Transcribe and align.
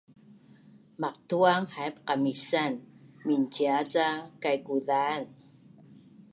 Maqtu’ang 1.01 1.65
haip 1.75 1.95
qamisan 2.07 2.73
mincia 3.25 3.77
ca 3.93 4.07
kaikuzan 4.43 5.21